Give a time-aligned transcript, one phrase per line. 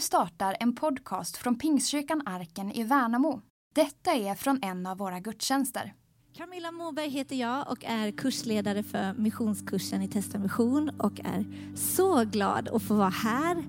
[0.00, 3.40] Nu startar en podcast från Pingstkyrkan Arken i Värnamo.
[3.74, 5.94] Detta är från en av våra gudstjänster.
[6.36, 11.44] Camilla Moberg heter jag och är kursledare för missionskursen i testa mission och är
[11.76, 13.64] så glad att få vara här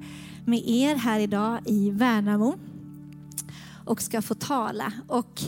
[0.45, 2.55] med er här idag i Värnamo
[3.85, 4.93] och ska få tala.
[5.07, 5.41] Och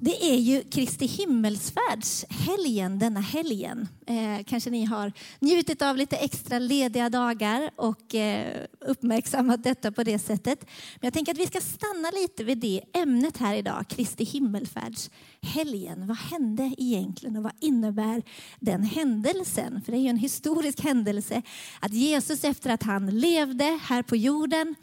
[0.00, 3.88] det är ju Kristi himmelsfärdshelgen denna helgen.
[4.06, 10.02] Eh, kanske ni har njutit av lite extra lediga dagar och eh, uppmärksammat detta på
[10.02, 10.60] det sättet.
[10.94, 16.06] Men jag tänker att vi ska stanna lite vid det ämnet här idag, Kristi himmelsfärdshelgen.
[16.06, 18.22] Vad hände egentligen och vad innebär
[18.60, 19.82] den händelsen?
[19.84, 21.42] För det är ju en historisk händelse
[21.80, 24.74] att Jesus efter att han levde här på jorden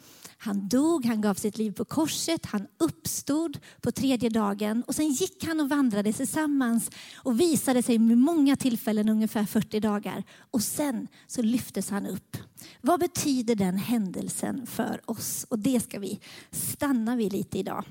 [0.44, 5.08] han dog, han gav sitt liv på korset, han uppstod på tredje dagen och sen
[5.08, 10.24] gick han och vandrade tillsammans och visade sig med många tillfällen, ungefär 40 dagar.
[10.50, 12.36] Och sen så lyftes han upp.
[12.80, 15.46] Vad betyder den händelsen för oss?
[15.48, 17.84] Och det ska vi stanna vid lite idag.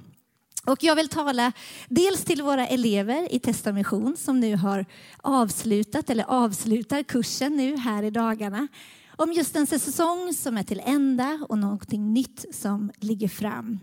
[0.66, 1.52] Och jag vill tala
[1.90, 4.86] dels till våra elever i Testamission som nu har
[5.18, 8.68] avslutat eller avslutar kursen nu här i dagarna
[9.16, 13.80] om just en säsong som är till ända och någonting nytt som ligger fram.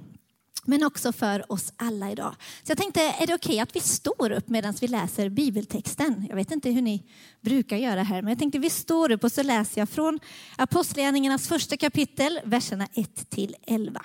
[0.65, 2.35] Men också för oss alla idag.
[2.63, 6.27] Så jag tänkte, är det okej okay att vi står upp medan vi läser bibeltexten?
[6.29, 7.03] Jag vet inte hur ni
[7.41, 10.19] brukar göra här, men jag tänkte vi står upp och så läser jag från
[10.57, 14.03] Apostlagärningarnas första kapitel, verserna 1 till 11.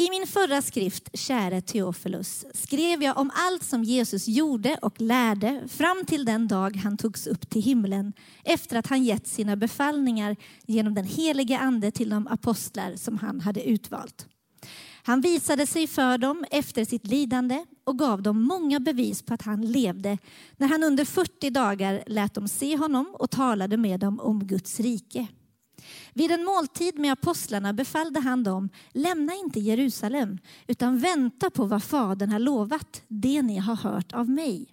[0.00, 5.68] I min förra skrift, käre Teofilus, skrev jag om allt som Jesus gjorde och lärde
[5.68, 8.12] fram till den dag han togs upp till himlen
[8.44, 13.40] efter att han gett sina befallningar genom den helige ande till de apostlar som han
[13.40, 14.26] hade utvalt.
[15.02, 19.42] Han visade sig för dem efter sitt lidande och gav dem många bevis på att
[19.42, 20.18] han levde
[20.56, 24.80] när han under 40 dagar lät dem se honom och talade med dem om Guds
[24.80, 25.26] rike.
[26.18, 31.82] Vid en måltid med apostlarna befallde han dem, lämna inte Jerusalem, utan vänta på vad
[31.82, 34.66] Fadern har lovat, det ni har hört av mig.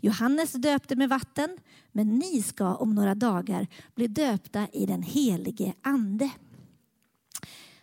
[0.00, 1.58] Johannes döpte med vatten,
[1.92, 6.30] men ni ska om några dagar bli döpta i den helige Ande.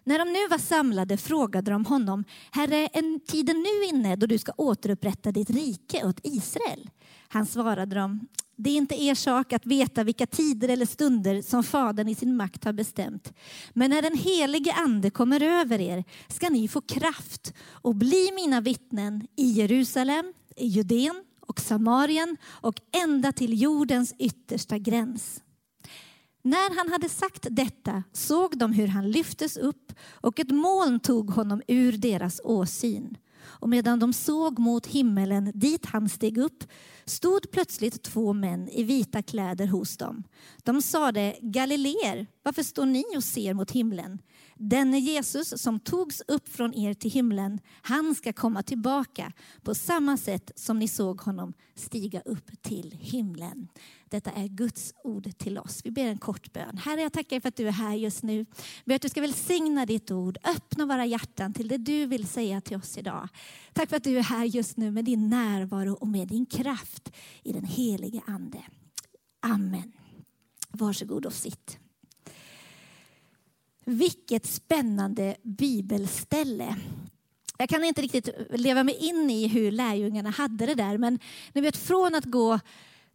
[0.04, 4.38] När de nu var samlade frågade de honom, Herre, är tiden nu inne då du
[4.38, 6.90] ska återupprätta ditt rike åt Israel?
[7.28, 11.64] Han svarade dem, det är inte er sak att veta vilka tider eller stunder som
[11.64, 13.34] Fadern i sin makt har bestämt.
[13.74, 18.62] Men när den helige Ande kommer över er ska ni få kraft och bli mina
[18.62, 25.42] vittnen i Jerusalem, i Judeen och Samarien och ända till jordens yttersta gräns.
[26.42, 31.30] När han hade sagt detta såg de hur han lyftes upp och ett moln tog
[31.30, 33.18] honom ur deras åsyn.
[33.48, 36.64] Och medan de såg mot himmelen dit han steg upp
[37.06, 40.24] stod plötsligt två män i vita kläder hos dem.
[40.64, 44.20] De sade, Galileer, varför står ni och ser mot himlen?
[44.58, 49.32] Denne Jesus som togs upp från er till himlen, han ska komma tillbaka
[49.64, 53.68] på samma sätt som ni såg honom stiga upp till himlen.
[54.10, 55.82] Detta är Guds ord till oss.
[55.84, 56.78] Vi ber en kort bön.
[56.78, 58.38] Herre, jag tackar för att du är här just nu.
[58.38, 58.46] Jag
[58.86, 62.62] ber att du ska välsigna ditt ord, öppna våra hjärtan till det du vill säga
[62.62, 63.28] till oss idag.
[63.74, 67.12] Tack för att du är här just nu med din närvaro och med din kraft
[67.44, 68.62] i den helige Ande.
[69.42, 69.92] Amen.
[70.72, 71.80] Varsågod och sitt.
[73.86, 76.76] Vilket spännande bibelställe.
[77.58, 81.20] Jag kan inte riktigt leva mig in i hur lärjungarna hade det där, men
[81.54, 82.60] ni vet från att gå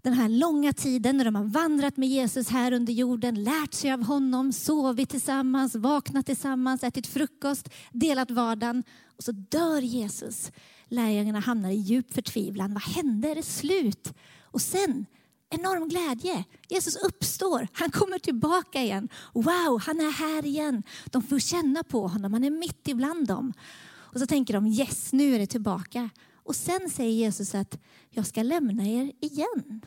[0.03, 3.93] den här långa tiden när de har vandrat med Jesus här under jorden, lärt sig
[3.93, 8.85] av honom, sovit tillsammans, vaknat tillsammans, ätit frukost, delat vardagen
[9.17, 10.53] och så dör Jesus.
[10.89, 12.75] Lärjungarna hamnar i djup förtvivlan.
[12.75, 13.29] Vad hände?
[13.29, 14.15] Är det slut?
[14.41, 15.07] Och sen
[15.51, 16.45] enorm glädje.
[16.69, 19.09] Jesus uppstår, han kommer tillbaka igen.
[19.35, 20.83] Wow, han är här igen.
[21.07, 23.53] De får känna på honom, han är mitt ibland dem.
[23.91, 26.11] Och så tänker de yes, nu är det tillbaka.
[26.35, 27.79] Och sen säger Jesus att
[28.11, 29.81] jag ska lämna er igen.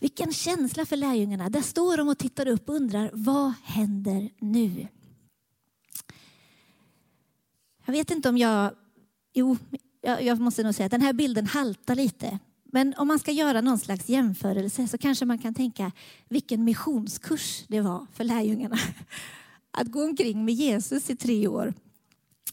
[0.00, 1.48] Vilken känsla för lärjungarna.
[1.48, 4.88] Där står de och tittar upp och undrar vad händer nu?
[7.84, 8.74] Jag vet inte om jag...
[9.34, 9.56] Jo,
[10.00, 12.38] jag måste nog säga att den här bilden haltar lite.
[12.72, 15.92] Men om man ska göra någon slags jämförelse så kanske man kan tänka
[16.28, 18.78] vilken missionskurs det var för lärjungarna.
[19.70, 21.74] Att gå omkring med Jesus i tre år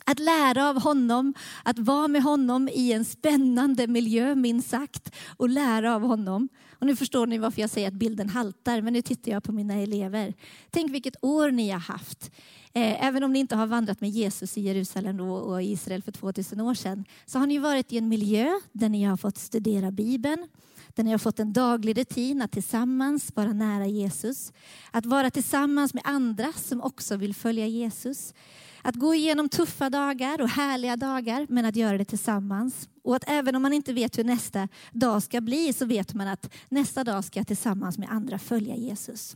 [0.06, 1.34] att lära av honom,
[1.64, 6.50] att vara med honom i en spännande miljö minst sagt och lära av honom.
[6.80, 9.52] Och nu förstår ni varför jag säger att bilden haltar, men nu tittar jag på
[9.52, 10.34] mina elever.
[10.70, 12.32] Tänk vilket år ni har haft.
[12.78, 16.62] Eh, även om ni inte har vandrat med Jesus i Jerusalem och Israel för 2000
[16.62, 20.48] år sedan, så har ni varit i en miljö där ni har fått studera Bibeln,
[20.96, 24.54] där ni har fått en daglig rutin att tillsammans vara nära Jesus.
[24.92, 28.34] Att vara tillsammans med andra som också vill följa Jesus.
[28.82, 32.90] Att gå igenom tuffa dagar och härliga dagar, men att göra det tillsammans.
[33.04, 36.28] Och att även om man inte vet hur nästa dag ska bli så vet man
[36.28, 39.36] att nästa dag ska jag tillsammans med andra följa Jesus.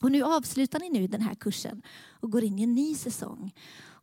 [0.00, 1.82] Och nu avslutar ni nu den här kursen
[2.20, 3.54] och går in i en ny säsong.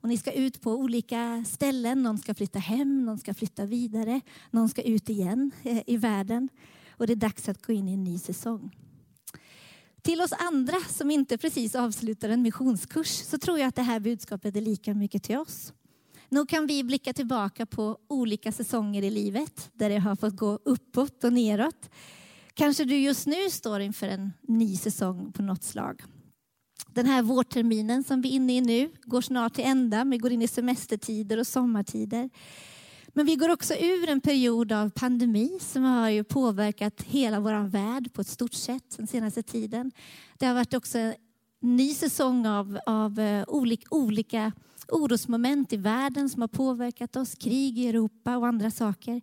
[0.02, 2.04] Och ni ska ut på olika ställen.
[2.04, 4.22] Någon ska flytta hem, någon ska flytta vidare,
[4.52, 6.50] någon ska ut igen eh, i världen.
[6.90, 8.76] Och det är dags att gå in i en ny säsong.
[10.02, 14.00] Till oss andra som inte precis avslutar en missionskurs så tror jag att det här
[14.00, 15.74] budskapet är lika mycket till oss.
[16.30, 20.60] Nog kan vi blicka tillbaka på olika säsonger i livet där det har fått gå
[20.66, 21.90] uppåt och neråt.
[22.54, 26.02] Kanske du just nu står inför en ny säsong på något slag.
[26.94, 30.04] Den här vårterminen som vi är inne i nu går snart till ända.
[30.04, 32.30] Vi går in i semestertider och sommartider.
[33.14, 37.68] Men vi går också ur en period av pandemi som har ju påverkat hela vår
[37.68, 39.92] värld på ett stort sätt den senaste tiden.
[40.38, 41.14] Det har varit också en
[41.60, 44.52] ny säsong av, av eh, olika, olika
[44.88, 47.36] orosmoment i världen som har påverkat oss.
[47.36, 49.22] Krig i Europa och andra saker.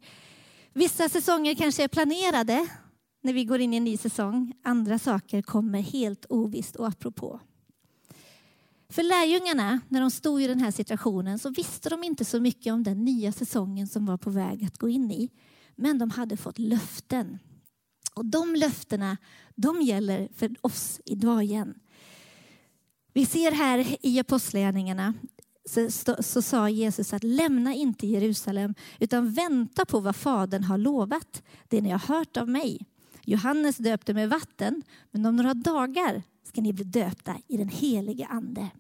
[0.73, 2.69] Vissa säsonger kanske är planerade
[3.29, 4.53] när vi går in i en ny säsong.
[4.63, 7.41] Andra saker kommer helt ovisst och apropå.
[8.89, 12.73] För lärjungarna, när de stod i den här situationen, så visste de inte så mycket
[12.73, 15.31] om den nya säsongen som var på väg att gå in i.
[15.77, 17.39] Men de hade fått löften.
[18.15, 19.17] Och de löftena,
[19.55, 21.75] de gäller för oss idag igen.
[23.13, 25.15] Vi ser här i Apostlagärningarna
[25.65, 25.91] så,
[26.23, 31.81] så, sa Jesus att lämna inte Jerusalem utan vänta på vad Fadern har lovat, det
[31.81, 32.87] ni har hört av mig.
[33.29, 38.27] Johannes döpte med vatten, men om några dagar ska ni bli döpta i den helige
[38.27, 38.71] Ande.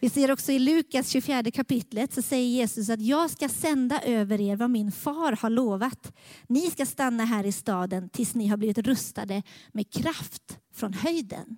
[0.00, 4.40] Vi ser också i Lukas 24 kapitlet så säger Jesus att jag ska sända över
[4.40, 6.12] er vad min far har lovat.
[6.46, 9.42] Ni ska stanna här i staden tills ni har blivit rustade
[9.72, 11.56] med kraft från höjden.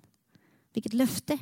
[0.73, 1.37] Vilket löfte!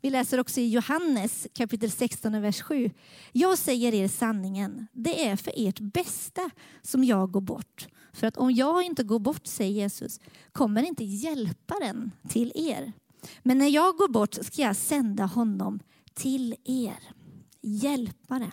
[0.00, 2.90] Vi läser också i Johannes kapitel 16, vers 7.
[3.32, 6.50] Jag säger er sanningen, det är för ert bästa
[6.82, 7.88] som jag går bort.
[8.12, 10.20] För att om jag inte går bort, säger Jesus,
[10.52, 12.92] kommer inte hjälparen till er.
[13.42, 15.80] Men när jag går bort ska jag sända honom
[16.14, 16.98] till er.
[17.62, 18.50] Hjälpare.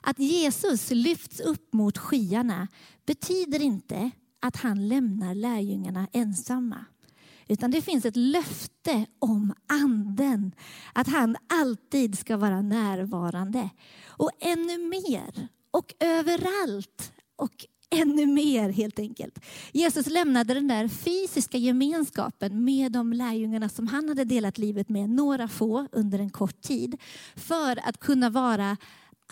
[0.00, 2.68] Att Jesus lyfts upp mot skyarna
[3.06, 6.84] betyder inte att han lämnar lärjungarna ensamma.
[7.48, 10.52] Utan det finns ett löfte om anden,
[10.92, 13.70] att han alltid ska vara närvarande.
[14.06, 19.38] Och ännu mer och överallt och ännu mer helt enkelt.
[19.72, 25.10] Jesus lämnade den där fysiska gemenskapen med de lärjungarna som han hade delat livet med,
[25.10, 27.00] några få under en kort tid,
[27.36, 28.76] för att kunna vara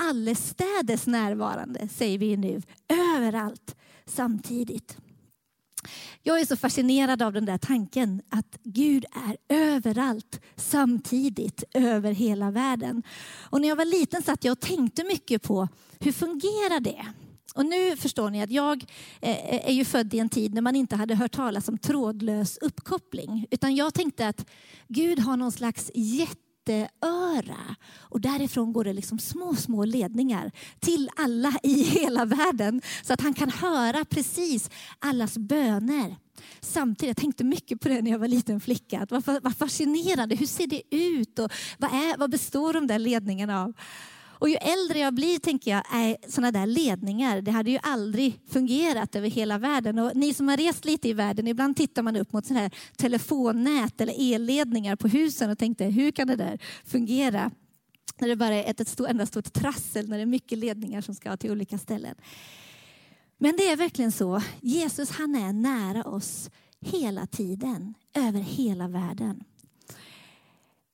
[0.00, 2.62] allestädes närvarande, säger vi nu,
[3.16, 4.96] överallt samtidigt.
[6.22, 12.50] Jag är så fascinerad av den där tanken att Gud är överallt samtidigt över hela
[12.50, 13.02] världen.
[13.50, 15.68] Och när jag var liten satt jag och tänkte mycket på
[16.00, 17.06] hur fungerar det?
[17.54, 18.84] Och nu förstår ni att jag
[19.20, 21.78] eh, eh, är ju född i en tid när man inte hade hört talas om
[21.78, 23.46] trådlös uppkoppling.
[23.50, 24.46] Utan jag tänkte att
[24.88, 31.52] Gud har någon slags jätteöra och därifrån går det liksom små, små ledningar till alla
[31.62, 36.16] i hela världen så att han kan höra precis allas böner.
[36.60, 39.06] Samtidigt, jag tänkte mycket på det när jag var liten flicka.
[39.10, 43.64] Vad, vad fascinerande, hur ser det ut och vad, är, vad består de där ledningarna
[43.64, 43.74] av?
[44.38, 48.40] Och ju äldre jag blir tänker jag, är sådana där ledningar, det hade ju aldrig
[48.50, 49.98] fungerat över hela världen.
[49.98, 52.74] Och ni som har rest lite i världen, ibland tittar man upp mot sådana här
[52.96, 57.50] telefonnät eller elledningar på husen och tänkte, hur kan det där fungera?
[58.18, 61.00] När det bara är ett, ett stort, enda stort trassel, när det är mycket ledningar
[61.00, 62.14] som ska till olika ställen.
[63.38, 66.50] Men det är verkligen så, Jesus han är nära oss
[66.80, 69.44] hela tiden, över hela världen.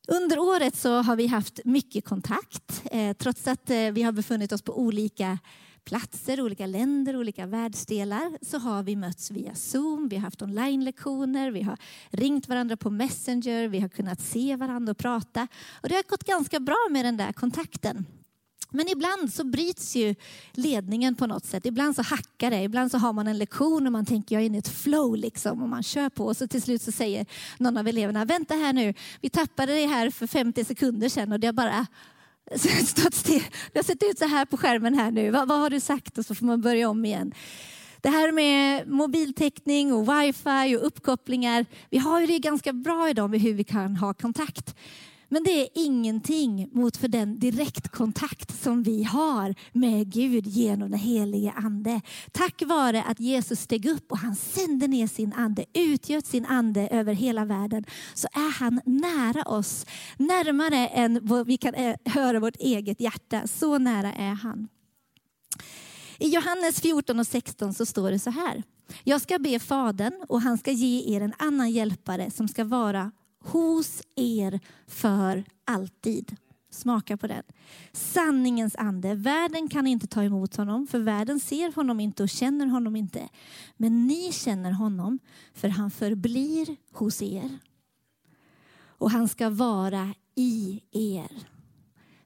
[0.08, 2.82] Under året så har vi haft mycket kontakt.
[2.84, 5.38] Eh, trots att eh, vi har befunnit oss på olika
[5.84, 11.50] platser, olika länder, olika världsdelar så har vi mötts via Zoom, vi har haft online-lektioner,
[11.50, 11.78] vi har
[12.10, 15.48] ringt varandra på Messenger, vi har kunnat se varandra och prata.
[15.82, 18.06] Och det har gått ganska bra med den där kontakten.
[18.70, 20.14] Men ibland så bryts ju
[20.52, 21.66] ledningen på något sätt.
[21.66, 22.62] Ibland så hackar det.
[22.62, 25.16] Ibland så har man en lektion och man tänker jag är inne i ett flow
[25.16, 27.26] liksom och man kör på och så till slut så säger
[27.58, 31.40] någon av eleverna vänta här nu, vi tappade det här för 50 sekunder sedan och
[31.40, 31.86] det har bara
[32.86, 33.44] stått still.
[33.72, 35.30] Det har sett ut så här på skärmen här nu.
[35.30, 36.18] Vad, vad har du sagt?
[36.18, 37.32] Och så får man börja om igen.
[38.00, 41.66] Det här med mobiltäckning och wifi och uppkopplingar.
[41.90, 44.74] Vi har ju det ganska bra idag med hur vi kan ha kontakt.
[45.32, 51.00] Men det är ingenting mot för den direktkontakt som vi har med Gud genom den
[51.00, 52.00] helige Ande.
[52.32, 56.88] Tack vare att Jesus steg upp och han sände ner sin ande, utgöt sin ande
[56.88, 57.84] över hela världen,
[58.14, 59.86] så är han nära oss.
[60.16, 63.46] Närmare än vad vi kan eh, höra vårt eget hjärta.
[63.46, 64.68] Så nära är han.
[66.18, 68.62] I Johannes 14 och 16 så står det så här.
[69.04, 73.12] Jag ska be Fadern och han ska ge er en annan hjälpare som ska vara
[73.40, 76.36] hos er för alltid.
[76.70, 77.42] Smaka på den.
[77.92, 79.14] Sanningens ande.
[79.14, 83.28] Världen kan inte ta emot honom, för världen ser honom inte och känner honom inte.
[83.76, 85.18] Men ni känner honom,
[85.54, 87.58] för han förblir hos er.
[89.00, 91.46] Och han ska vara i er.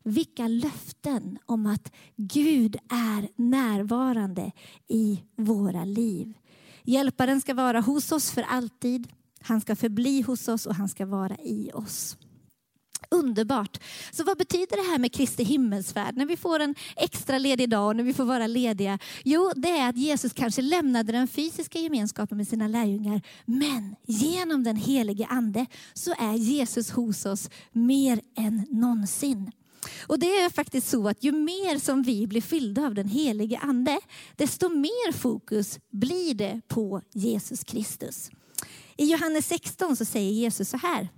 [0.02, 4.52] Vilka löften om att Gud är närvarande
[4.88, 6.34] i våra liv.
[6.82, 9.08] Hjälparen ska vara hos oss för alltid.
[9.44, 12.16] Han ska förbli hos oss och han ska vara i oss.
[13.10, 13.78] Underbart.
[14.12, 16.16] Så vad betyder det här med Kristi himmelsfärd?
[16.16, 18.98] När vi får en extra ledig dag och när vi får vara lediga?
[19.24, 23.22] Jo, det är att Jesus kanske lämnade den fysiska gemenskapen med sina lärjungar.
[23.44, 29.50] Men genom den helige ande så är Jesus hos oss mer än någonsin.
[30.06, 33.58] Och det är faktiskt så att ju mer som vi blir fyllda av den helige
[33.58, 34.00] ande,
[34.36, 38.30] desto mer fokus blir det på Jesus Kristus.
[38.96, 41.08] I Johannes 16 så säger Jesus så här.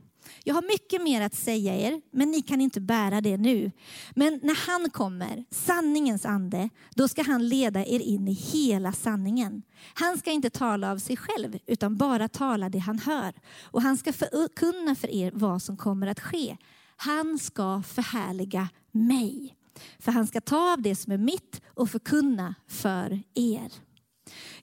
[0.44, 3.72] Jag har mycket mer att säga er, men ni kan inte bära det nu.
[4.14, 9.62] Men när han kommer, sanningens ande, då ska han leda er in i hela sanningen.
[9.94, 13.32] Han ska inte tala av sig själv, utan bara tala det han hör.
[13.62, 16.56] Och han ska förkunna för er vad som kommer att ske.
[16.96, 19.54] Han ska förhärliga mig.
[19.98, 23.72] För han ska ta av det som är mitt och förkunna för er.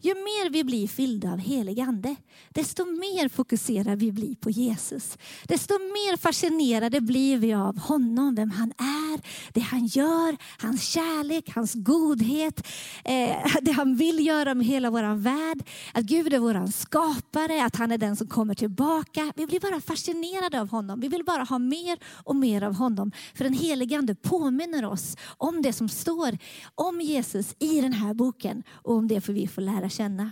[0.05, 2.15] Ju mer vi blir fyllda av helig ande,
[2.49, 5.17] desto mer fokuserade vi blir på Jesus.
[5.47, 9.21] Desto mer fascinerade blir vi av honom, vem han är,
[9.53, 12.67] det han gör, hans kärlek, hans godhet,
[13.05, 15.69] eh, det han vill göra med hela vår värld.
[15.93, 19.33] Att Gud är vår skapare, att han är den som kommer tillbaka.
[19.35, 20.99] Vi blir bara fascinerade av honom.
[20.99, 23.11] Vi vill bara ha mer och mer av honom.
[23.33, 26.37] För den helige ande påminner oss om det som står
[26.75, 30.31] om Jesus i den här boken och om det får vi få lära känna.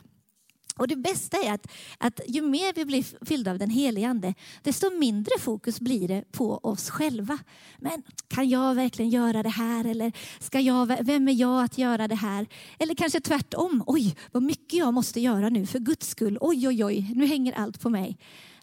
[0.77, 4.33] Och det bästa är att, att ju mer vi blir fyllda av den helige Ande,
[4.61, 7.37] desto mindre fokus blir det på oss själva.
[7.79, 9.85] Men kan jag verkligen göra det här?
[9.85, 12.47] Eller ska jag, vem är jag att göra det här?
[12.79, 13.83] Eller kanske tvärtom.
[13.87, 16.37] Oj, vad mycket jag måste göra nu för Guds skull.
[16.41, 18.17] Oj, oj, oj, nu hänger allt på mig.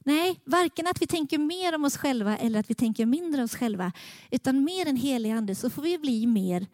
[0.05, 3.45] Nej, varken att vi tänker mer om oss själva eller att vi tänker mindre om
[3.45, 3.93] oss själva.
[4.31, 6.67] Utan mer än helig ande så får vi bli mer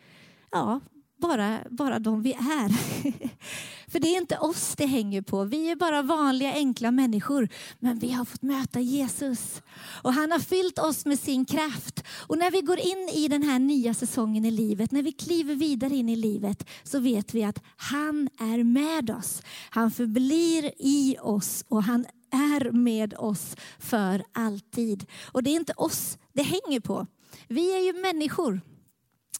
[0.50, 0.81] ja,
[1.28, 2.69] bara, bara de vi är.
[3.90, 5.45] För det är inte oss det hänger på.
[5.45, 7.49] Vi är bara vanliga enkla människor.
[7.78, 9.62] Men vi har fått möta Jesus.
[10.02, 12.04] Och han har fyllt oss med sin kraft.
[12.26, 15.54] Och när vi går in i den här nya säsongen i livet, när vi kliver
[15.54, 19.43] vidare in i livet, så vet vi att han är med oss.
[19.71, 25.07] Han förblir i oss och han är med oss för alltid.
[25.33, 27.07] Och det är inte oss det hänger på.
[27.49, 28.61] Vi är ju människor.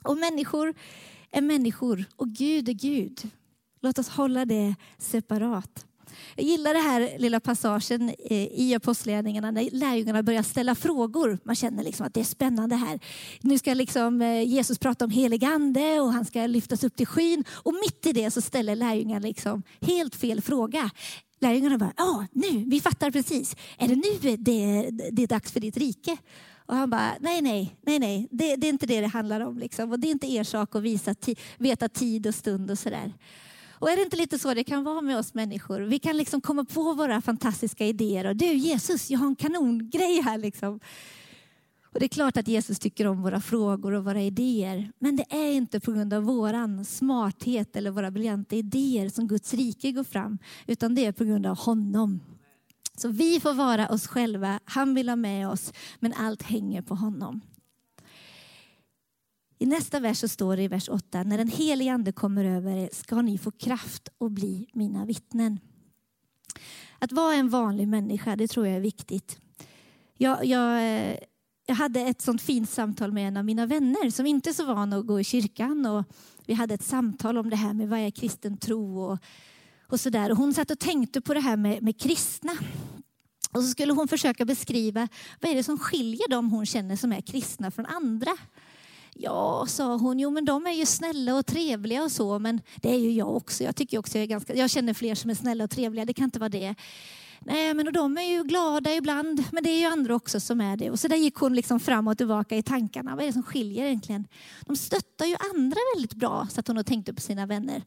[0.03, 0.75] Och människor
[1.35, 3.31] är människor och Gud är Gud.
[3.81, 5.87] Låt oss hålla det separat.
[6.37, 11.39] Jag gillar den här lilla passagen eh, i Apostlagärningarna när lärjungarna börjar ställa frågor.
[11.45, 13.01] Man känner liksom att det är spännande här.
[13.41, 17.07] Nu ska liksom eh, Jesus prata om helig ande och han ska lyftas upp till
[17.07, 17.45] skyn.
[17.49, 20.91] Och mitt i det så ställer lärjungarna liksom helt fel fråga.
[21.41, 23.57] Lärjungarna bara, ja nu, vi fattar precis.
[23.79, 26.17] Är det nu det, det är dags för ditt rike?
[26.67, 29.59] Och han bara, nej, nej, nej, nej, det, det är inte det det handlar om.
[29.59, 29.93] Liksom.
[29.93, 31.15] Och det är inte er sak att visa,
[31.59, 33.13] veta tid och stund och sådär.
[33.85, 35.81] Och är det inte lite så det kan vara med oss människor?
[35.81, 40.21] Vi kan liksom komma på våra fantastiska idéer och du Jesus, jag har en kanongrej
[40.21, 40.81] här liksom.
[41.95, 44.93] Och det är klart att Jesus tycker om våra frågor och våra idéer.
[44.99, 49.55] Men det är inte på grund av våran smarthet eller våra briljanta idéer som Guds
[49.55, 50.39] rike går fram.
[50.67, 52.21] Utan det är på grund av honom.
[52.97, 54.61] Så vi får vara oss själva.
[54.65, 57.41] Han vill ha med oss, men allt hänger på honom.
[59.59, 62.77] I nästa vers så står det i vers 8, när den helige ande kommer över
[62.77, 65.61] er ska ni få kraft och bli mina vittnen.
[66.99, 69.39] Att vara en vanlig människa, det tror jag är viktigt.
[70.19, 70.83] Jag, jag,
[71.67, 74.67] jag hade ett sånt fint samtal med en av mina vänner som inte är så
[74.67, 75.87] van att gå i kyrkan.
[75.87, 76.05] Och
[76.47, 79.19] vi hade ett samtal om det här med vad är kristen tro och
[79.89, 80.31] och så där.
[80.31, 82.53] Och hon satt och tänkte på det här med, med kristna.
[83.53, 85.09] Och så skulle hon försöka beskriva
[85.41, 88.31] vad är det som skiljer dem hon känner som är kristna från andra.
[89.15, 92.91] Ja, sa hon, jo men de är ju snälla och trevliga och så, men det
[92.91, 93.65] är ju jag också.
[93.65, 96.15] Jag tycker också jag är ganska, jag känner fler som är snälla och trevliga, det
[96.15, 96.75] kan inte vara det.
[97.47, 100.77] Nej, men de är ju glada ibland, men det är ju andra också som är
[100.77, 100.91] det.
[100.91, 103.15] Och så där gick hon liksom fram och tillbaka i tankarna.
[103.15, 104.27] Vad är det som skiljer egentligen?
[104.67, 107.83] De stöttar ju andra väldigt bra, så att hon och tänkte på sina vänner.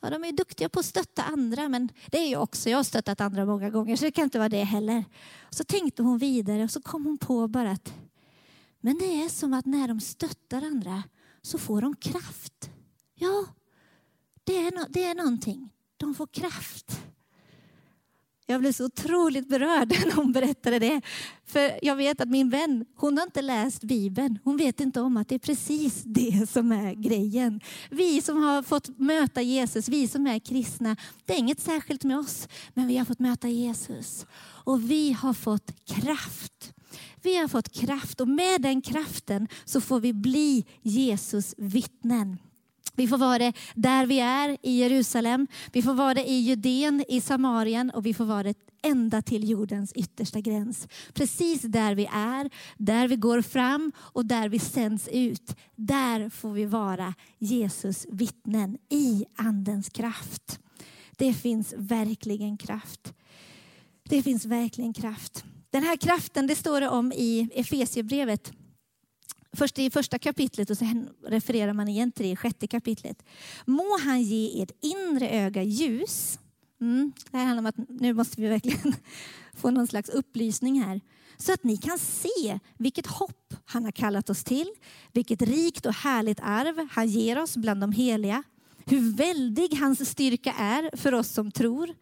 [0.00, 2.70] Ja, de är ju duktiga på att stötta andra, men det är jag också.
[2.70, 5.04] Jag har stöttat andra många gånger, så det kan inte vara det heller.
[5.50, 7.92] Så tänkte hon vidare och så kom hon på bara att
[8.80, 11.02] men det är som att när de stöttar andra
[11.42, 12.70] så får de kraft.
[13.14, 13.44] Ja,
[14.44, 15.70] det är, no det är någonting.
[15.96, 17.00] De får kraft.
[18.50, 21.00] Jag blev så otroligt berörd när hon berättade det.
[21.46, 24.38] För jag vet att min vän, hon har inte läst Bibeln.
[24.44, 27.60] Hon vet inte om att det är precis det som är grejen.
[27.90, 32.18] Vi som har fått möta Jesus, vi som är kristna, det är inget särskilt med
[32.18, 34.26] oss, men vi har fått möta Jesus.
[34.64, 36.72] Och vi har fått kraft.
[37.22, 42.38] Vi har fått kraft och med den kraften så får vi bli Jesus vittnen.
[42.98, 45.46] Vi får vara det där vi är i Jerusalem.
[45.72, 49.50] Vi får vara det i Judeen, i Samarien och vi får vara det ända till
[49.50, 50.88] jordens yttersta gräns.
[51.14, 55.56] Precis där vi är, där vi går fram och där vi sänds ut.
[55.74, 60.60] Där får vi vara Jesus vittnen i andens kraft.
[61.16, 63.14] Det finns verkligen kraft.
[64.08, 65.44] Det finns verkligen kraft.
[65.70, 68.52] Den här kraften det står det om i Efesiebrevet
[69.56, 73.22] Först i första kapitlet och sen refererar man igen till det i sjätte kapitlet.
[73.66, 76.38] Må han ge ert inre öga ljus.
[76.80, 78.94] Mm, det här handlar om att nu måste vi verkligen
[79.54, 81.00] få någon slags upplysning här.
[81.36, 84.68] Så att ni kan se vilket hopp han har kallat oss till,
[85.12, 88.42] vilket rikt och härligt arv han ger oss bland de heliga,
[88.86, 91.94] hur väldig hans styrka är för oss som tror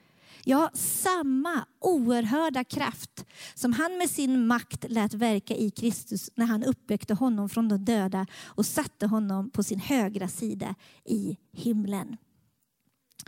[0.49, 3.25] Ja, samma oerhörda kraft
[3.55, 7.85] som han med sin makt lät verka i Kristus när han uppväckte honom från de
[7.85, 10.75] döda och satte honom på sin högra sida
[11.05, 12.17] i himlen.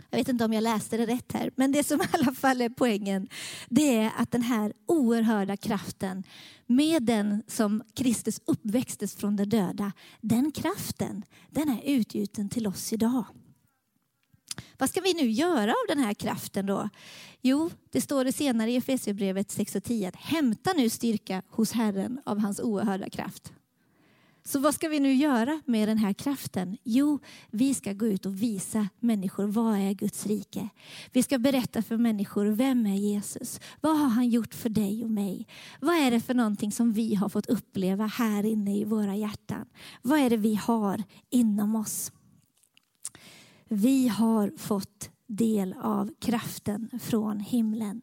[0.09, 2.61] Jag vet inte om jag läste det rätt här, men det som i alla fall
[2.61, 3.27] är poängen,
[3.69, 6.23] det är att den här oerhörda kraften
[6.67, 12.93] med den som Kristus uppväxtes från de döda, den kraften, den är utgjuten till oss
[12.93, 13.25] idag.
[14.79, 16.89] Vad ska vi nu göra av den här kraften då?
[17.41, 21.71] Jo, det står det senare i Efesierbrevet 6 och 10 att hämta nu styrka hos
[21.71, 23.53] Herren av hans oerhörda kraft.
[24.43, 26.77] Så vad ska vi nu göra med den här kraften?
[26.83, 27.19] Jo,
[27.51, 30.69] vi ska gå ut och visa människor vad är Guds rike.
[31.11, 33.59] Vi ska berätta för människor, vem är Jesus?
[33.81, 35.47] Vad har han gjort för dig och mig?
[35.79, 39.65] Vad är det för någonting som vi har fått uppleva här inne i våra hjärtan?
[40.01, 42.11] Vad är det vi har inom oss?
[43.71, 48.01] Vi har fått del av kraften från himlen.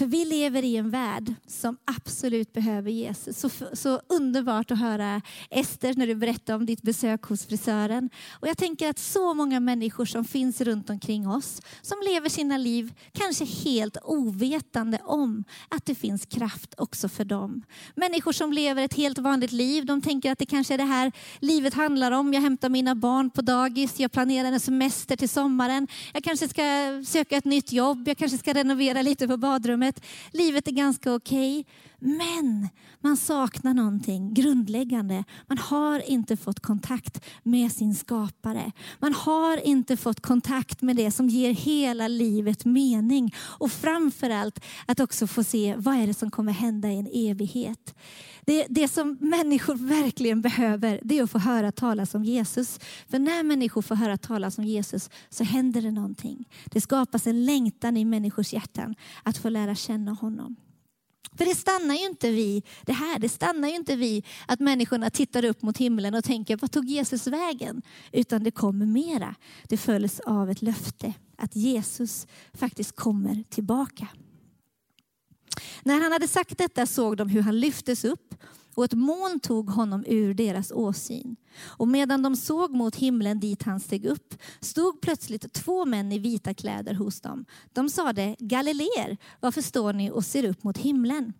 [0.00, 3.38] För vi lever i en värld som absolut behöver Jesus.
[3.38, 8.10] Så, så underbart att höra Ester när du berättar om ditt besök hos frisören.
[8.30, 12.56] Och jag tänker att så många människor som finns runt omkring oss, som lever sina
[12.56, 17.62] liv kanske helt ovetande om att det finns kraft också för dem.
[17.94, 21.12] Människor som lever ett helt vanligt liv, de tänker att det kanske är det här
[21.40, 22.34] livet handlar om.
[22.34, 25.88] Jag hämtar mina barn på dagis, jag planerar en semester till sommaren.
[26.12, 26.62] Jag kanske ska
[27.06, 30.04] söka ett nytt jobb, jag kanske ska renovera lite på badrummet livet.
[30.32, 31.60] Livet är ganska okej.
[31.60, 31.74] Okay.
[31.98, 32.68] Men
[33.00, 35.24] man saknar någonting grundläggande.
[35.46, 38.72] Man har inte fått kontakt med sin skapare.
[38.98, 43.34] Man har inte fått kontakt med det som ger hela livet mening.
[43.58, 47.94] Och framförallt att också få se vad är det som kommer hända i en evighet.
[48.50, 52.80] Det, det som människor verkligen behöver det är att få höra talas om Jesus.
[53.08, 56.48] För när människor får höra talas om Jesus så händer det någonting.
[56.64, 60.56] Det skapas en längtan i människors hjärtan att få lära känna honom.
[61.38, 65.10] För det stannar ju inte vi, det här, det stannar ju inte vi att människorna
[65.10, 67.82] tittar upp mot himlen och tänker, vad tog Jesus vägen?
[68.12, 69.34] Utan det kommer mera.
[69.68, 74.08] Det följs av ett löfte att Jesus faktiskt kommer tillbaka.
[75.82, 78.34] När han hade sagt detta såg de hur han lyftes upp
[78.74, 81.36] och ett moln tog honom ur deras åsyn.
[81.62, 86.18] Och medan de såg mot himlen dit han steg upp stod plötsligt två män i
[86.18, 87.44] vita kläder hos dem.
[87.72, 91.32] De sade, Galileer, varför står ni och ser upp mot himlen?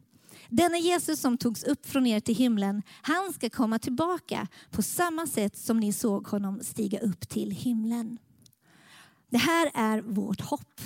[0.48, 5.26] Denne Jesus som togs upp från er till himlen, han ska komma tillbaka på samma
[5.26, 8.18] sätt som ni såg honom stiga upp till himlen.
[9.30, 10.80] Det här är vårt hopp.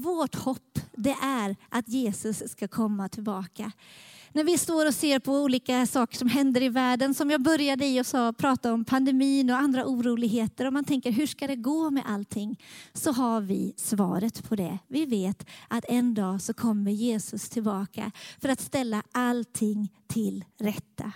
[0.00, 3.72] Vårt hopp det är att Jesus ska komma tillbaka.
[4.32, 7.86] När vi står och ser på olika saker som händer i världen, som jag började
[7.86, 11.56] i och sa, prata om pandemin och andra oroligheter och man tänker hur ska det
[11.56, 12.60] gå med allting?
[12.92, 14.78] Så har vi svaret på det.
[14.88, 21.12] Vi vet att en dag så kommer Jesus tillbaka för att ställa allting till rätta.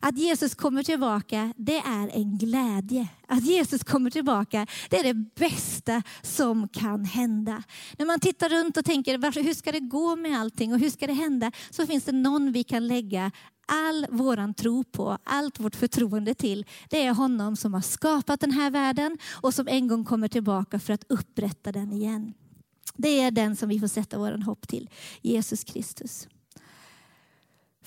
[0.00, 3.08] Att Jesus kommer tillbaka, det är en glädje.
[3.26, 7.62] Att Jesus kommer tillbaka, det är det bästa som kan hända.
[7.98, 11.06] När man tittar runt och tänker, hur ska det gå med allting och hur ska
[11.06, 11.52] det hända?
[11.70, 13.30] Så finns det någon vi kan lägga
[13.68, 18.50] all våran tro på, allt vårt förtroende till, det är honom som har skapat den
[18.50, 22.34] här världen och som en gång kommer tillbaka för att upprätta den igen.
[22.96, 24.90] Det är den som vi får sätta våran hopp till,
[25.22, 26.28] Jesus Kristus.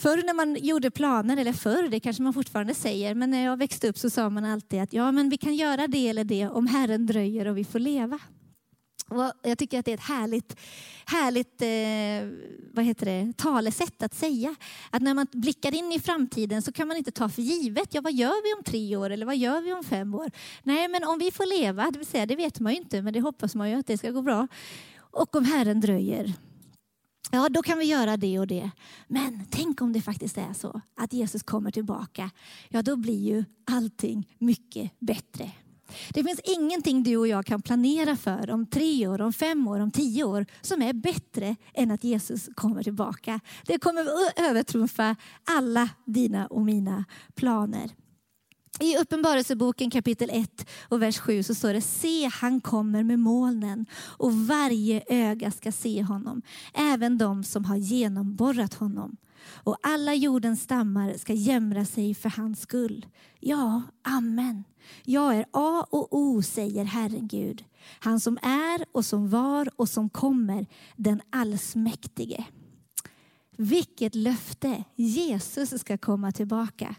[0.02, 3.58] Förr när man gjorde planer, eller förr, det kanske man fortfarande säger, men när jag
[3.58, 6.48] växte upp så sa man alltid att ja, men vi kan göra det eller det
[6.48, 8.20] om Herren dröjer och vi får leva.
[9.10, 10.60] Och jag tycker att det är ett härligt,
[11.06, 14.56] härligt eh, vad heter det, talesätt att säga.
[14.90, 18.02] Att när man blickar in i framtiden så kan man inte ta för givet, ja
[18.02, 20.32] vad gör vi om tre år eller vad gör vi om fem år?
[20.64, 23.14] Nej, men om vi får leva, det vill säga det vet man ju inte, men
[23.14, 24.48] det hoppas man ju att det ska gå bra.
[24.98, 26.34] Och om Herren dröjer,
[27.32, 28.72] ja då kan vi göra det och det.
[29.08, 32.32] Men tänk om det faktiskt är så att Jesus kommer tillbaka,
[32.70, 35.52] ja då blir ju allting mycket bättre.
[36.14, 39.80] Det finns ingenting du och jag kan planera för om tre år, om fem år,
[39.80, 43.40] om tio år som är bättre än att Jesus kommer tillbaka.
[43.66, 44.06] Det kommer
[44.50, 47.06] övertrumfa alla dina och mina
[47.36, 47.92] planer.
[48.80, 53.86] I Uppenbarelseboken kapitel 1 och vers 7 så står det Se, han kommer med molnen
[53.94, 56.42] och varje öga ska se honom,
[56.74, 59.18] även de som har genomborrat honom.
[59.64, 63.06] Och alla jordens stammar ska jämra sig för hans skull.
[63.40, 64.64] Ja, amen.
[65.06, 67.64] Jag är A och O, säger Herren Gud,
[68.00, 72.46] han som är och som var och som kommer, den allsmäktige.
[73.58, 74.84] Vilket löfte!
[74.96, 76.96] Jesus ska komma tillbaka.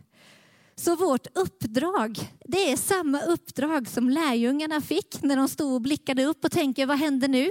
[0.76, 6.24] Så vårt uppdrag, det är samma uppdrag som lärjungarna fick när de stod och blickade
[6.24, 7.50] upp och tänkte, vad händer nu?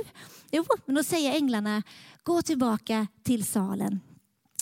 [0.52, 1.84] Jo, men då säger änglarna,
[2.24, 4.00] gå tillbaka till salen.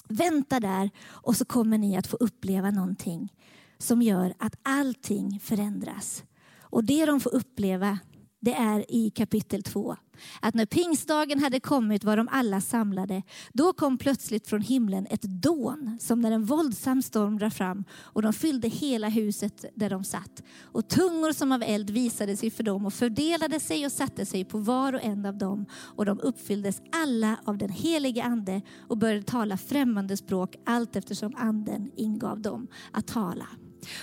[0.08, 3.34] Vänta där och så kommer ni att få uppleva någonting
[3.78, 6.24] som gör att allting förändras.
[6.62, 8.00] Och det de får uppleva,
[8.39, 9.95] det är i kapitel 2.
[10.41, 13.23] Att när pingstdagen hade kommit var de alla samlade.
[13.54, 18.21] Då kom plötsligt från himlen ett dån som när en våldsam storm drar fram och
[18.21, 20.43] de fyllde hela huset där de satt.
[20.62, 24.45] Och tungor som av eld visade sig för dem och fördelade sig och satte sig
[24.45, 25.65] på var och en av dem.
[25.73, 31.36] Och de uppfylldes alla av den helige ande och började tala främmande språk allt eftersom
[31.36, 33.45] anden ingav dem att tala.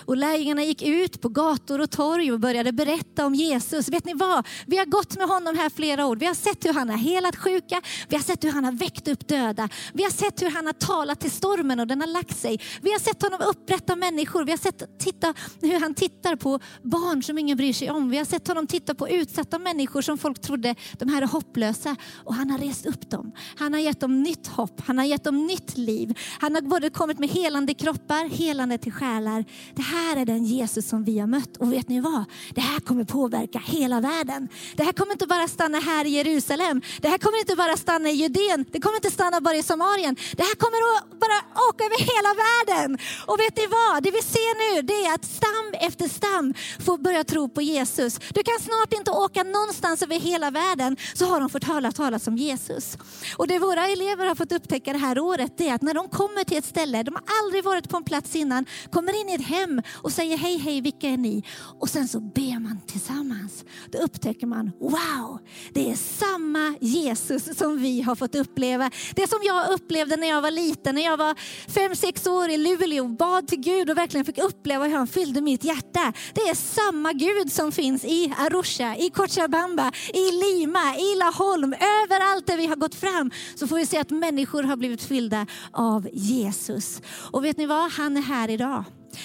[0.04, 3.88] Och lärjungarna gick ut på gator och torg och började berätta om Jesus.
[3.88, 4.46] Vet ni vad?
[4.66, 6.16] Vi har gått med honom här flera år.
[6.16, 7.80] Vi har sett hur han har helat sjuka.
[8.08, 9.68] Vi har sett hur han har väckt upp döda.
[9.92, 12.60] Vi har sett hur han har talat till stormen och den har lagt sig.
[12.82, 14.44] Vi har sett honom upprätta människor.
[14.44, 18.10] Vi har sett titta, hur han tittar på barn som ingen bryr sig om.
[18.10, 21.96] Vi har sett honom titta på utsatta människor som folk trodde de här är hopplösa.
[22.24, 23.32] Och han har rest upp dem.
[23.58, 24.80] Han har gett dem nytt hopp.
[24.86, 26.18] Han har gett dem nytt liv.
[26.40, 29.44] Han har både kommit med helande kroppar, helande till själar.
[29.76, 31.56] Det här är den Jesus som vi har mött.
[31.56, 32.24] Och vet ni vad?
[32.54, 34.48] Det här kommer påverka hela världen.
[34.76, 36.82] Det här kommer inte bara stanna här i Jerusalem.
[37.00, 38.64] Det här kommer inte bara stanna i Judeen.
[38.72, 40.16] Det kommer inte stanna bara i Samarien.
[40.36, 42.98] Det här kommer att bara åka över hela världen.
[43.26, 44.02] Och vet ni vad?
[44.02, 46.54] Det vi ser nu det är att stam efter stam
[46.86, 48.18] får börja tro på Jesus.
[48.34, 52.26] Du kan snart inte åka någonstans över hela världen så har de fått höra talas
[52.26, 52.98] om Jesus.
[53.36, 56.08] Och det våra elever har fått upptäcka det här året det är att när de
[56.08, 59.34] kommer till ett ställe, de har aldrig varit på en plats innan, kommer in i
[59.34, 61.42] ett hem hem och säger hej, hej, vilka är ni?
[61.80, 63.64] Och sen så ber man tillsammans.
[63.92, 65.38] Då upptäcker man, wow,
[65.72, 68.90] det är samma Jesus som vi har fått uppleva.
[69.14, 71.34] Det som jag upplevde när jag var liten, när jag var
[71.70, 75.40] fem, sex år i Luleå, bad till Gud och verkligen fick uppleva hur han fyllde
[75.40, 76.12] mitt hjärta.
[76.34, 82.46] Det är samma Gud som finns i Arusha, i Cochabamba, i Lima, i Laholm, överallt
[82.46, 86.08] där vi har gått fram så får vi se att människor har blivit fyllda av
[86.12, 87.02] Jesus.
[87.30, 87.92] Och vet ni vad?
[87.92, 88.84] Han är här idag.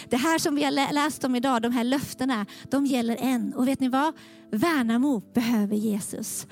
[0.10, 3.54] Det här som vi har läst om idag, de här löftena, de gäller än.
[3.54, 4.14] Och vet ni vad?
[4.52, 6.48] Värnamo behöver Jesus.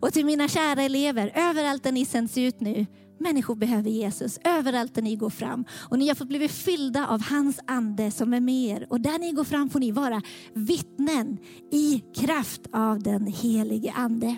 [0.00, 2.86] Och till mina kära elever, överallt där ni sänds ut nu,
[3.20, 5.64] människor behöver Jesus överallt där ni går fram.
[5.90, 8.86] Och ni har fått bli fyllda av hans ande som är med er.
[8.90, 10.22] Och där ni går fram får ni vara
[10.54, 11.38] vittnen
[11.72, 14.36] i kraft av den helige ande.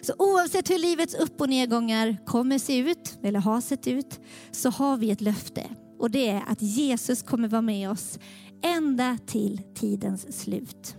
[0.00, 4.70] Så oavsett hur livets upp och nedgångar kommer se ut, eller har sett ut, så
[4.70, 5.70] har vi ett löfte.
[6.02, 8.18] Och det är att Jesus kommer vara med oss
[8.62, 10.96] ända till tidens slut.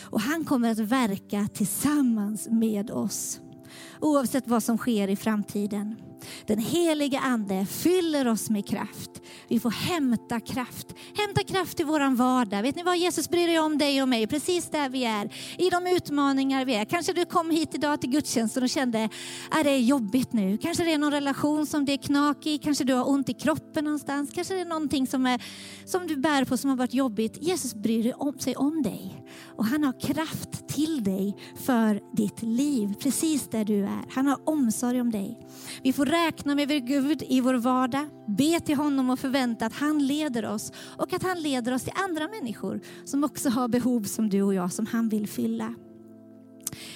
[0.00, 3.40] Och han kommer att verka tillsammans med oss.
[4.00, 5.96] Oavsett vad som sker i framtiden.
[6.46, 9.10] Den helige Ande fyller oss med kraft.
[9.48, 10.86] Vi får hämta kraft.
[11.14, 12.62] Hämta kraft i vår vardag.
[12.62, 12.98] Vet ni vad?
[12.98, 15.32] Jesus bryr sig om dig och mig precis där vi är.
[15.58, 16.84] I de utmaningar vi är.
[16.84, 19.08] Kanske du kom hit idag till gudstjänsten och kände
[19.50, 20.58] att det är jobbigt nu.
[20.58, 22.58] Kanske det är någon relation som det är knak i.
[22.58, 24.30] Kanske du har ont i kroppen någonstans.
[24.34, 25.42] Kanske det är någonting som, är,
[25.84, 27.42] som du bär på som har varit jobbigt.
[27.42, 29.24] Jesus bryr sig om dig.
[29.56, 32.94] Och han har kraft till dig för ditt liv.
[33.00, 34.04] Precis där du är.
[34.10, 35.38] Han har omsorg om dig.
[35.82, 39.72] Vi får räkna med Gud i vår vardag, be till honom och förvänta förvänta att
[39.72, 44.02] han leder oss och att han leder oss till andra människor som också har behov
[44.02, 45.74] som du och jag, som han vill fylla.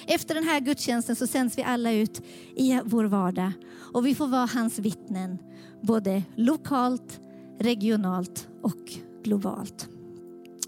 [0.07, 2.21] Efter den här gudstjänsten så sänds vi alla ut
[2.55, 3.51] i vår vardag
[3.93, 5.37] och vi får vara hans vittnen,
[5.81, 7.19] både lokalt,
[7.59, 9.89] regionalt och globalt.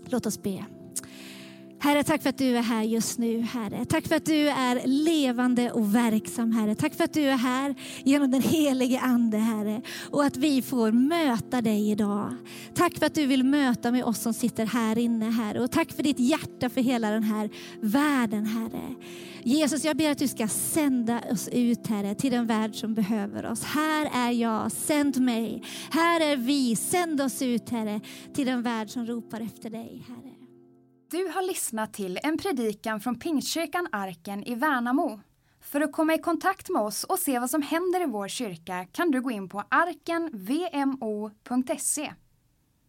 [0.06, 0.66] Låt oss be.
[1.84, 3.86] Herre, tack för att du är här just nu, Herre.
[3.86, 6.76] Tack för att du är levande och verksam, Herre.
[6.76, 9.82] Tack för att du är här genom den helige Ande, Herre.
[10.10, 12.36] Och att vi får möta dig idag.
[12.74, 15.60] Tack för att du vill möta med oss som sitter här inne, Herre.
[15.60, 17.50] Och tack för ditt hjärta för hela den här
[17.82, 18.96] världen, Herre.
[19.44, 23.46] Jesus, jag ber att du ska sända oss ut, Herre, till den värld som behöver
[23.52, 23.64] oss.
[23.64, 25.64] Här är jag, sänd mig.
[25.92, 28.02] Här är vi, sänd oss ut, Herre,
[28.34, 30.43] till den värld som ropar efter dig, Herre.
[31.14, 35.20] Du har lyssnat till en predikan från Pingstkyrkan Arken i Värnamo.
[35.62, 38.86] För att komma i kontakt med oss och se vad som händer i vår kyrka
[38.92, 40.54] kan du gå in på arkenvmo.se.